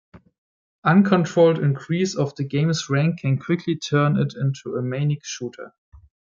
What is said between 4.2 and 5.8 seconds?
into a manic shooter.